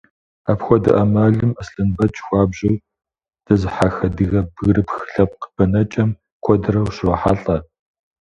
[0.51, 2.81] Апхуэдэ ӏэмалым Аслъэнбэч хуабжьу
[3.45, 6.09] дэзыхьэх адыгэ бгырыпх лъэпкъ бэнэкӏэм
[6.43, 7.57] куэдрэ ущрохьэлӏэ.